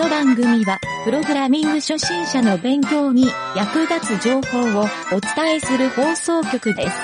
[0.00, 6.96] の番組は、プログラミング初心者の勉強に役立つ情報をお伝えする放送局です。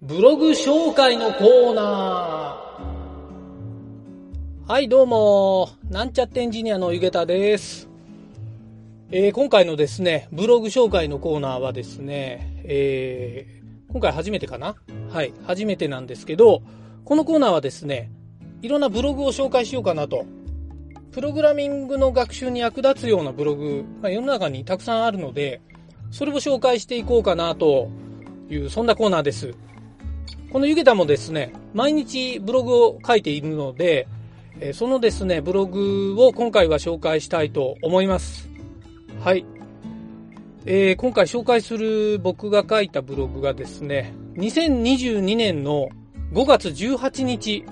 [0.00, 4.72] ブログ紹介のコーナー。
[4.72, 7.88] はい、どうも、なんちゃってエンジニアのゆげたです。
[9.10, 14.76] えー今回のですね、ブログ紹介のコーナーはですね、えー今回初めてかな？
[15.12, 16.62] はい、初めてなんですけど、
[17.04, 18.10] このコーナーはですね、
[18.62, 20.24] いろんなブログを紹介しようかなと。
[21.12, 25.60] プログラミングの学習に役立つようなブログ、ま、世の中にたくさんあるので、
[26.10, 27.90] それを紹介していこうかなと
[28.48, 29.54] いう、そんなコーナーです。
[30.50, 34.08] このゆげたもですね、毎日ブログを書いているので、
[34.72, 38.48] そのですね、ブログを今回は紹介したいと思います。
[39.20, 39.44] はい。
[40.64, 45.90] えー今回紹介する僕が書いたブログがですね、2022年の
[46.34, 47.64] 5月18日、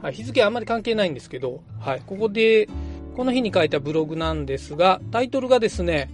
[0.00, 2.66] はい、日付あんまり関係ないんですけど、はい、ここで、
[3.14, 6.08] この日に書いたブログなんですが、タイトルがですね、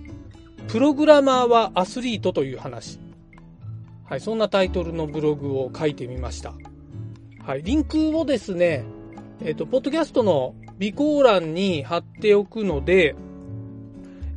[0.67, 2.99] プログラマーはアスリートという話。
[4.05, 6.55] はい、そんなタイトルのブログを書いてみました。
[7.45, 8.85] はい、リンクをですね、
[9.41, 13.15] えっ、と、ポッドキャストの備考欄に貼っておくので、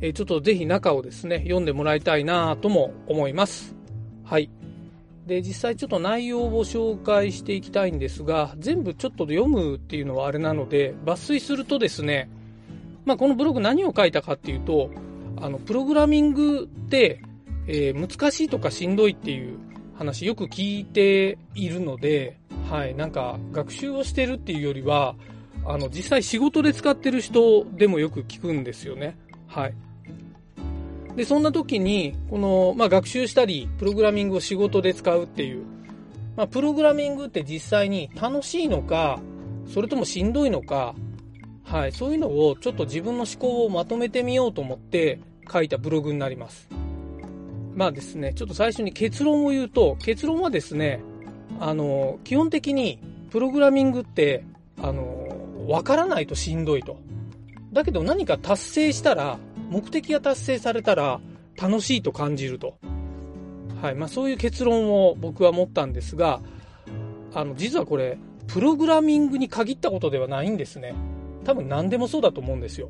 [0.00, 3.74] えーちょっとぜひ中をですね、読んでもらいたいなとも思います。
[4.22, 4.50] はい。
[5.26, 12.28] で、実際ちょっと内容を紹介していきたいんですが、全部ちょっと読むっていうのはあれなので、抜粋するとですね、
[13.04, 14.90] まあ、このブログ何を書いたかっていうと、
[15.40, 17.22] あの、プログラミングって、
[17.66, 19.58] えー難しいとかしんどいっていう
[19.96, 22.38] 話よく聞いているので、
[22.70, 25.16] はい、なんか学習をしてるっていうよりは、
[25.66, 29.16] あの、実際仕事で使ってる人でもよく聞くんですよね。
[29.46, 29.74] はい。
[31.16, 35.64] で、そんな時に、この、まあ、学習したり、プログラミングを仕事で使うっていう、
[36.36, 39.20] まあ、プログラミングって実際に楽しいのか、
[39.66, 40.94] それともしんどいのか、
[41.62, 46.68] はい、そういうのをちょっと自分の思考をまとめてみようと思って書いたブログになります。
[47.74, 51.00] まあですね、ちょっと最初に結論を言うと、結論はですね、
[51.58, 53.00] あの、基本的に
[53.30, 54.44] プログラミングって、
[54.80, 56.98] あの、わからないとしんどいと。
[57.72, 59.38] だけど何か達成したら、
[59.74, 61.20] 目的が達成されたら
[61.60, 62.78] 楽しいと感じると。
[63.82, 63.96] はい。
[63.96, 66.40] まあそういう結論を僕は持ったんですが、
[67.34, 70.94] あの、実はこれ、プログラミングに限ったことではないんですね。
[71.42, 72.88] 多分何でもそうだと思うんですよ。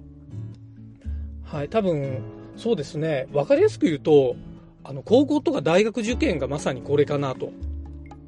[1.42, 1.70] はい。
[1.70, 2.20] 多分、
[2.56, 3.28] そうですね。
[3.32, 4.36] わかりやすく言うと、
[4.82, 7.50] あの、高校とか大学受験がまさにこれかなと。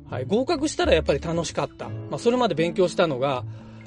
[0.08, 0.24] はい。
[0.24, 1.90] 合格したらやっぱり楽しかった。
[1.90, 3.44] まあそれまで勉強したのが、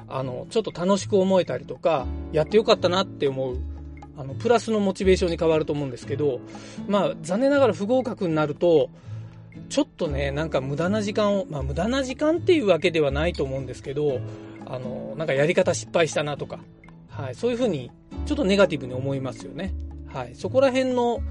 [0.07, 3.57] あの、ちょっと楽しく思えたりとか、やってよかったなって思う、
[4.19, 6.41] あの、プラスのモチベーションに変わると思うんですけど、
[6.87, 8.89] まあ、残念ながら不合格になると、
[9.69, 14.19] ちょっとね、なんか無駄な時間を、まあ無駄な時間っていうわけではないと思うんですけど、
[14.65, 16.59] あの、なんかやり方失敗したなとか、
[17.09, 17.91] はい、そういうふうに、
[18.25, 19.73] ちょっとネガティブに思いますよね。
[20.07, 21.21] はい、そこら辺の、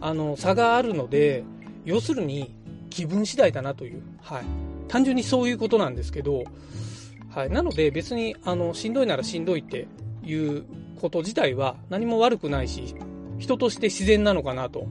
[0.00, 1.44] あの、差があるので、
[1.84, 2.54] 要するに、
[2.90, 4.44] 気分次第だなという、はい、
[4.88, 6.44] 単純にそういうことなんですけど、
[7.30, 7.50] はい。
[7.50, 9.86] なので別に、あの、しんどいならしんどいって
[10.22, 10.64] いう
[11.00, 12.94] こと自体は何も悪くないし、
[13.38, 14.86] 人として自然なのかなと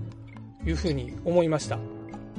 [0.66, 1.80] いうふうに思いました。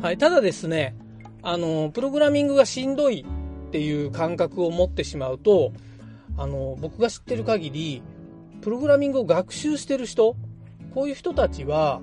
[0.00, 0.18] はい。
[0.18, 0.94] ただですね、
[1.42, 3.24] あの、プログラミングがしんどい
[3.68, 5.72] っていう感覚を持ってしまうと、
[6.36, 8.02] あの、僕が知ってる限り、
[8.60, 10.36] プログラミングを学習してる人、
[10.94, 12.00] こういう人たちは、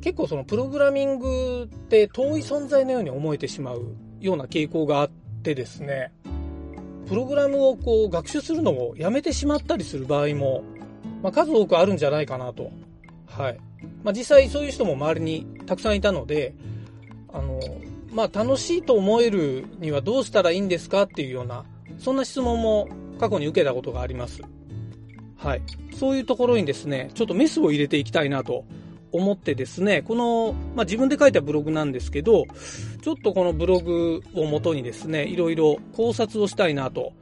[0.00, 5.10] 結構そのプログラミングって遠い存在のように思えてしまうような傾向があっ
[5.42, 6.12] てですね、
[7.06, 10.62] プログラムをこう学習するのをやめてしまったりする場合も、
[11.22, 12.70] まあ、数多くあるんじゃないかなと。
[13.26, 13.58] はい。
[14.02, 16.54] まあ、実際そういう人も周りにたくさんいたので、
[17.32, 17.60] あの、
[18.12, 21.64] まあ、楽しいと思えるにはどうしたらいいんですかっていうような、
[21.98, 24.42] そんな質問も過去に受けたことがあります。
[25.36, 25.62] はい。
[25.94, 28.64] そういうところにですね、ちょっとメスを入れていきたいなと
[29.12, 32.44] 思ってですね、この、まあ、自分で書いたブログなんですけど、
[33.02, 37.12] ちょっとこのブログをもとにですね、いろいろ考察をしたいなと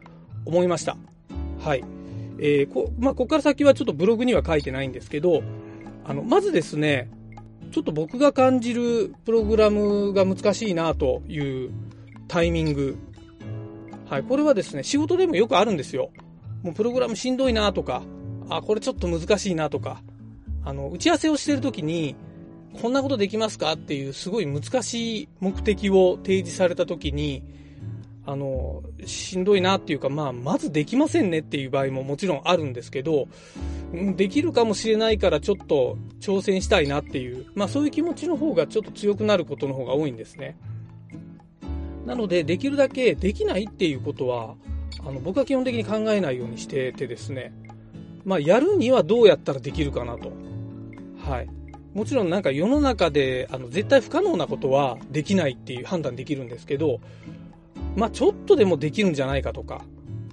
[0.44, 0.96] 思いました。
[1.61, 1.85] はい。
[2.38, 5.43] えー、こ、まあ、ここから先はちょっとブログには書いてないんですけど、
[6.05, 7.11] あの、まずですね、
[7.70, 11.70] ちょっと僕が感じるプログラムが難しいなという
[12.26, 12.96] タイミング。
[14.08, 14.23] はい。
[14.23, 16.11] これはですね、仕事でもよくあるんですよ。
[16.62, 18.02] もうプログラムしんどいなとか、
[18.49, 20.02] あ、これちょっと難しいなとか、
[20.69, 22.15] あの、打ち合わせをしてるときに、
[22.82, 27.43] こんなことできますかっていうすごい難しい目的を提示されたときに、
[28.26, 33.29] あの、しんどいなっていうか、まあ、まずできませんねっていう場合ももちろんあるんですけど、
[34.15, 40.59] できるかもしれないからちょっと挑戦したいなっていう、まあそういう気持ちの方がちょっと強くなることの方が多いんですね。
[42.05, 44.55] なので、できるだけできないっていうことは、
[45.00, 47.55] あの、僕は基本的に考えないようにしててですね、
[48.26, 50.31] まあ、やるにはどうやったらできるかなと。
[51.28, 51.48] はい。
[51.94, 57.00] もちろんなんか世の中で、あの、絶対不可能なことはできないっていう判断できるんですけど、
[57.96, 59.84] まあ、ちょっとでもできるんじゃないかとか、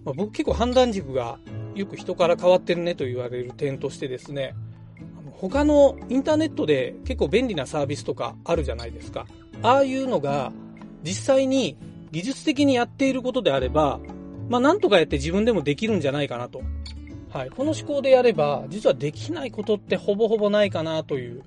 [0.04, 1.40] まあ、僕結構判断軸が
[1.74, 4.56] よく人から変わってるねと言われる点としてですね、
[5.34, 9.28] 他のインターネットで結構便利なサービスとかあるじゃないですか。
[9.62, 10.54] ああいうのが
[11.04, 11.78] 実際に
[12.12, 14.00] 技術的にやっていることであれば、
[14.48, 16.62] まあなんとかやって自分でもできるんじゃないかなと。
[17.36, 17.50] はい。
[17.50, 21.44] この思考でやれば、実はできないことってほぼほぼないかなという、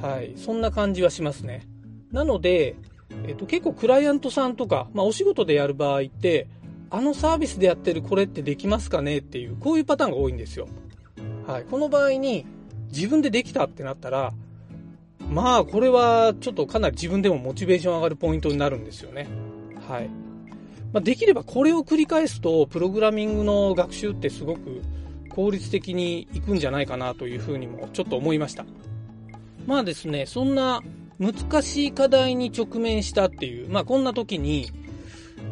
[0.00, 0.32] はい。
[0.36, 1.68] そんな感じはしますね。
[2.12, 2.76] なので、
[3.26, 6.46] えっと、結構クライアントさんとか、まあお仕事でやる場合って、
[6.88, 10.66] あのサービスでやってるこれってできますかねっていう、こういうパターンが多いんですよ。
[11.46, 11.64] はい。
[11.64, 12.46] この場合に、
[12.88, 14.32] 自分でできたってなったら、
[15.28, 19.28] まあ、これはちょっとかなり自分でもモチベーション上がるポイントになるんですよね。
[19.86, 20.08] はい。
[20.92, 24.82] まあ、できればこれを繰り返すと、プログラミングの学習ってすごく
[25.30, 28.64] 効率的にいくんじゃないかなというふうにもちょっと思いました。
[29.66, 30.82] まあですね、そんな
[31.18, 34.70] 難しい課題に直面したっていう、まあこんな時に、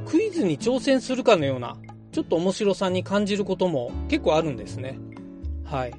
[0.07, 1.77] クイズに挑戦するかのような、
[2.11, 4.99] ちょっと面白さに感じることも結構あるんですね。
[5.65, 5.95] はい。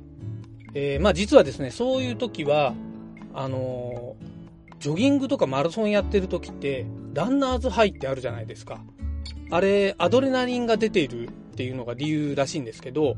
[0.73, 2.73] えー、まあ実はですね、そういう時は、
[3.33, 8.81] あのー、ジョギングとかマラソンやってる時って、ランナーズハイってあるじゃないですか。
[9.51, 13.15] あれ、アドレナリンが出ているっていうのが理由らしいんですけど、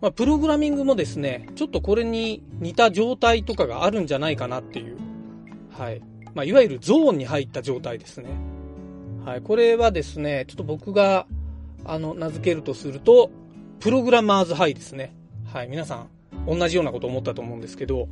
[0.00, 4.96] まあ、プログラミングもですね、ちょっとこれに似た状態とかがあるんじゃないかなっていう、
[5.70, 6.00] はい。
[6.34, 8.30] まあ、いわゆるゾーンに入った状態ですね。
[9.24, 9.40] はい。
[9.40, 11.26] これはですね、ちょっと僕が、
[11.84, 13.30] あの、名付けるとすると、
[13.80, 15.14] プログラマーズハイですね。
[15.52, 15.68] はい。
[15.68, 16.08] 皆さん、
[16.46, 18.08] 同じようなこと思ったと思うんですけど、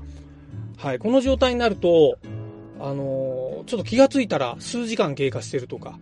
[0.76, 2.18] はい、この状態になると、
[2.80, 5.98] あのー、ちょっと気がついたら数時間経過してるとか、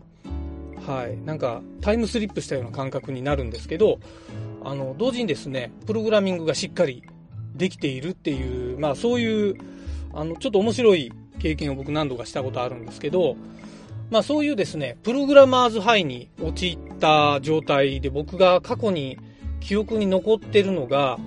[0.86, 3.98] はい、なんかタイムスリップしたような感覚になるんですけど、
[4.64, 7.02] あの、同時にですね、プログラミングがしっかり
[7.54, 9.56] できているっていう、まあそういう、
[10.12, 13.36] あの、ちょっと面白い経験を僕何度かしたことあるんですけど、
[14.10, 19.18] まあそういうですね、プログラマーズハイに陥った状態で僕が過去に
[19.60, 21.18] 記憶に残ってるのが、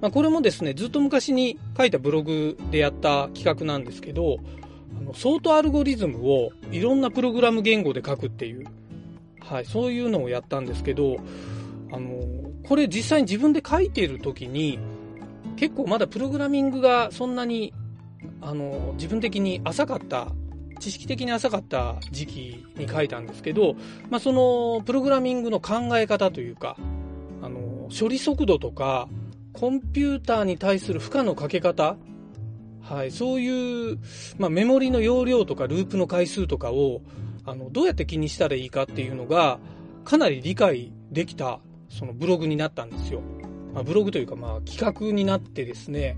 [0.00, 4.38] まあ、これもですね、ずっと昔に書いたブログでやった企画なんですけど、
[4.98, 8.66] あのソートアルゴリズムをいろんなプログラム言語で書くっていう、
[9.48, 11.16] はい、そういうのをやったんですけど、
[11.92, 12.20] あの、
[12.68, 14.78] これ実際に自分で書いている時に、
[15.56, 17.72] 結構まだプログラミングがそんなに、
[18.40, 20.28] あの、自分的に浅かった、
[20.80, 23.76] 知識的に浅かった時期に書いたんですけど、
[24.10, 26.76] まあ、その、プログラミングの考え方というか、
[27.40, 29.08] あの、処理速度とか、
[29.52, 31.96] コンピューターに対する負荷のかけ方、
[32.82, 33.98] はい、そういう、
[34.38, 37.00] まあ、メモリの容量とかループの回数とかを
[37.46, 39.58] あのどうやって気にしたらいいかっていうのが
[40.04, 43.22] かなり理解できたそのブログになったんですよ。
[43.72, 46.16] まあ、ブログというかまあ企画になってですね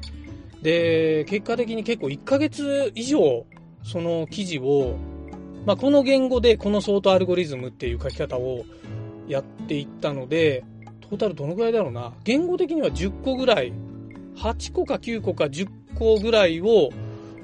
[0.62, 3.46] で結果的に結構1ヶ月以上
[3.82, 4.96] その記事を、
[5.66, 8.64] まあ、この言語でこのソートアルゴリズムっていう書き方を
[9.26, 10.64] やっていったので
[11.08, 12.12] トータルどのぐらいだろうな。
[12.24, 13.72] 言語的には10個ぐらい、
[14.36, 16.90] 8個か9個か10個ぐらいを、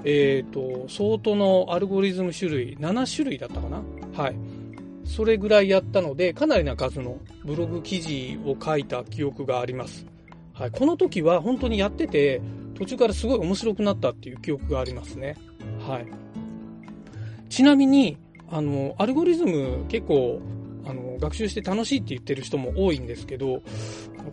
[0.05, 3.83] えっ、ー、と、相当のアルゴリズム種類、7種類だったかな？
[4.15, 4.37] はい。
[5.05, 10.07] それぐらいやったので、かなりな数のブログ記事を書いた記憶があります。
[10.53, 10.71] はい。
[10.71, 12.41] この時は本当にやってて、
[12.75, 15.37] 途中からすごい面白くなったっていう記憶がありますね。
[15.87, 16.07] はい。
[17.49, 18.17] ちなみに、
[18.51, 20.41] あの、アルゴリズム結構
[20.87, 23.63] あの、学習して楽しいって言ってる人も多いんですけど、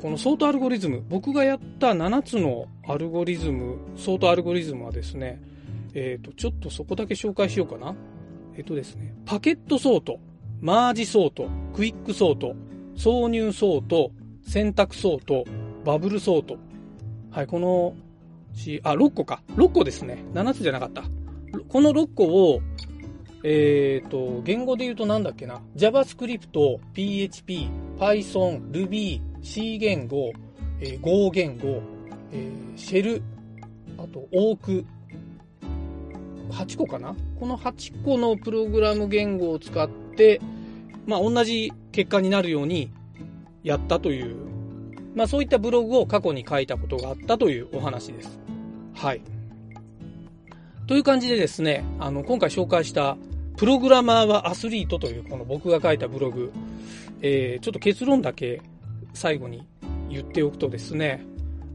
[0.01, 5.42] このソートアルゴリズム、僕がやった7つのアルゴリズム、ソートアルゴリズムはですね、
[5.94, 7.96] えっ、ー、と、ちょっとそこだけ紹介しようかな。
[8.56, 10.20] えっ、ー、とですね、バケットソート、
[10.60, 12.56] マージソート、クイックソート、
[12.96, 14.12] 挿入ソート、
[14.44, 15.46] 選択ソート、
[15.86, 16.58] バブルソート。
[17.32, 17.96] はい、この、
[18.84, 19.42] あ、6個か。
[19.56, 20.24] 6個ですね。
[20.34, 21.04] 7つじゃなかった。
[21.68, 22.62] この6個を、
[23.44, 25.62] えっ、ー、と、言語で言うとなんだっけな。
[25.76, 30.32] JavaScript、PHP、Python、Ruby、C 言語、
[30.80, 31.82] えー、Go 言語、
[32.32, 33.24] えー、シェル、
[33.98, 34.86] あと、オーク、
[36.51, 37.15] 8個かな？
[37.39, 40.41] この8個のプログラム言語を使って、
[41.05, 42.91] まあ、同じ結果になるように
[43.63, 44.36] やったという、
[45.15, 48.39] まあ、そういったブログを過去に書いたことがあったというお話です。
[48.93, 49.22] はい。
[50.88, 53.17] という感じでですね、あの、今回紹介した
[53.58, 56.51] プログラマーはアスリートというこの僕が書いたブログ、
[57.22, 58.62] えー、ちょっと結論だけ
[59.13, 59.67] 最後に
[60.10, 61.24] 言っておくとですね、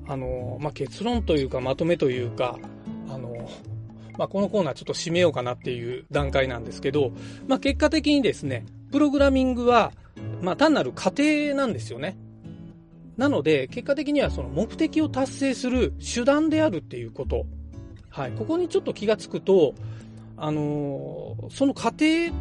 [0.09, 2.59] あの、まあ、結論というかまとめというか、
[3.09, 3.49] あの、
[4.19, 7.13] まあ、このコーナーちょっと締めようかなっていう段階なんですけど、
[7.47, 9.93] まあ、結果的にですね、プログラミングは、
[10.41, 12.17] まあ、単なる過程なんですよね。
[13.17, 17.47] なので、結果的にはその目的を達成する手段であるっていうこと。
[18.11, 18.33] はい。
[18.33, 19.75] ここにちょっと気がつくと、
[20.37, 21.97] あのー、その過程っ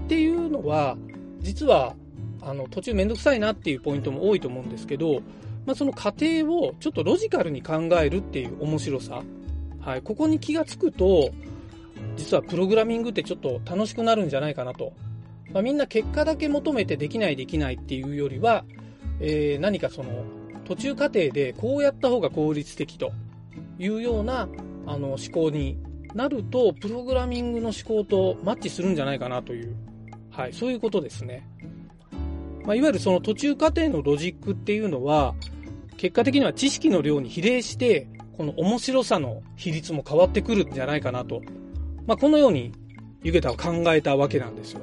[0.07, 0.97] ていうのは、
[1.39, 1.95] 実は、
[2.41, 5.21] あの、途中めんどくさいなっていうポイントも多いと思うんですけど、
[5.65, 9.23] まあ、その過程をちょっとロジカルに考えるっていう面白さ。
[9.79, 10.01] はい。
[10.01, 11.31] ここに気がつくと、
[12.15, 14.93] 実はプログラミングってちょっと楽しくなるんじゃないかなと。
[15.51, 18.65] まあ、みんな結果だけ求めてできないできないっていうよりは、
[19.19, 20.25] えー、何かその
[20.65, 23.11] 途中過程でこうやった方が効率的と
[23.79, 24.49] いうような
[24.85, 25.77] あの思考に
[26.13, 29.75] なると、プログラミングの思考とマッチするんじゃないかなという、
[30.31, 31.47] はい、そういうことですね。
[32.63, 35.35] まあ、いわゆるその途中過程のロジックっていうのは、
[35.97, 38.07] 結果的には知識の量に比例して、
[38.37, 41.41] この面白さの比率も変わってくるんじゃないかなと。
[42.07, 42.71] まあ、このように、
[43.23, 44.81] ゆげたは考えたわけなんですよ。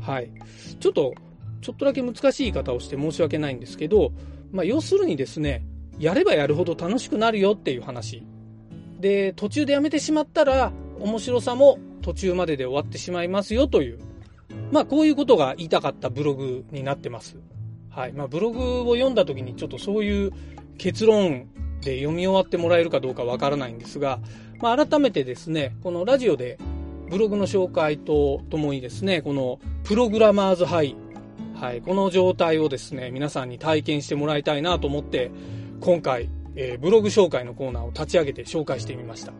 [0.00, 0.30] はい。
[0.78, 1.14] ちょっと、
[1.60, 4.12] ちょっとだけ難しい言い方をして申し訳ないんですけど、
[4.52, 5.64] まあ、要するにですね、
[5.98, 8.22] やればやるほど楽しくなるよっていう話。
[9.00, 13.98] で、途中でやめてしまったら、面白さも途中までで終わってしまいますよという、
[14.72, 17.36] まあ、こういうことが言いたかったブログになってます。
[17.90, 18.12] はい。
[18.12, 20.32] まあ、ブログを読んだ時にちょっとそういう
[20.78, 21.48] 結論
[21.80, 24.20] で読み終わってもらえるかどうかわからないんですが、
[24.60, 26.58] まあ、改めてですね、このラジオで
[27.08, 30.96] ブログの紹介とともにですね、このプログラマーズハイ
[31.60, 35.30] はい、この状態をですね、皆さんに体験してもらいたいなと思って、
[35.80, 39.34] 今回、えー、ブログ紹介のコーナーを立ち上げて紹介してみました。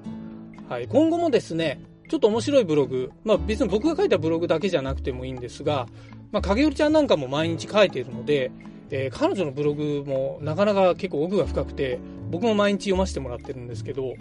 [0.68, 5.86] はい、今後もですね、ちょっと面白いブログ、まあ別に僕が書いたブログだけじゃなくてもいいんですが、
[6.30, 8.52] まあ影織ちゃんなんかも毎日書いているので、
[8.90, 11.98] えー、彼女のブログもなかなか結構奥が深くて、
[12.30, 14.12] 僕も毎日読ませてもらってるんですけど、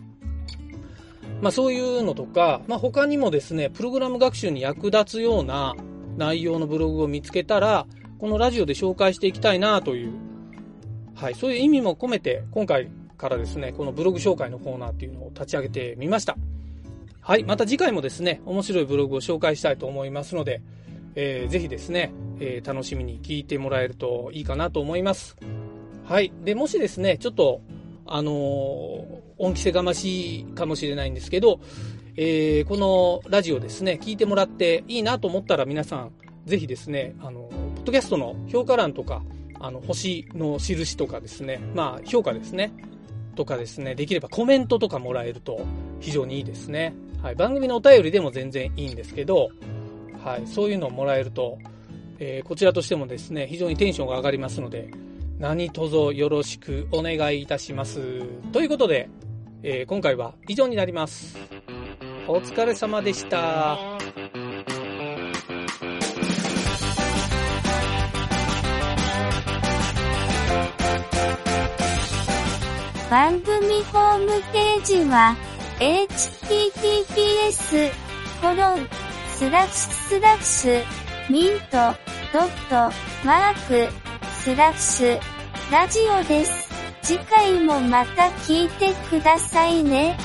[1.42, 5.76] まあそういうのとか、まあ他にもですね、プログラム学習に役立つような、
[6.20, 7.88] 内容のブログを見つけたら、
[8.20, 10.14] このラジオで紹介していきたいなという、
[11.16, 16.38] はい、そういう意味も込めて、今回からですね、このブログ紹介のコーナーっていうのを立ち上げてみました。
[17.22, 20.62] はい、また次回もですね、面白いブログを紹介したいと思いますので、
[21.16, 25.38] えー、ぜひですね、えー、楽しみに聞いてもらえるといいかなと思います。
[26.04, 26.34] はい。
[26.44, 27.62] で、もしですね、ちょっと、
[28.06, 31.60] あのー、恩着せがましいかもしれないんですけど、
[32.16, 36.12] えー、このラジオですね、聞いてもらっていいなと思ったら皆さん、
[36.46, 39.24] ぜひですね、あの、ポッドキャストの評価欄とか、
[39.60, 42.74] あの、星の印とかですね、まあ、評価ですね、
[43.36, 45.62] とかですね、できればコメントとかもらえると
[46.02, 46.94] 非常にいいですね。
[47.22, 49.50] はい、番組のお便りでも全然いいんですけど、
[50.24, 51.58] はい、そういうのをもらえると、
[52.20, 54.92] えー、こちらとしてもですね、非常にテンションが上がりますので、
[55.38, 58.22] 何卒よろしくお願いいたします。
[58.52, 59.10] ということで、
[59.62, 61.38] えー、今回は以上になります。
[62.28, 63.78] お疲れ様でした。
[73.10, 75.36] 番組ホームページは、
[75.80, 77.90] https,
[78.40, 78.88] コロン、
[79.36, 80.84] スラッシュスラッシュ、
[81.32, 81.96] ミント、
[82.32, 82.92] ドット、
[83.26, 83.92] マーク、
[84.44, 85.20] スラッシュ、
[85.72, 86.69] ラジオです。
[87.10, 90.16] 次回もまた聞いてくださいね。